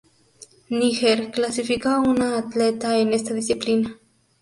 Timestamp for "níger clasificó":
0.71-1.89